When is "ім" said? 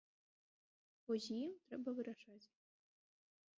1.45-1.51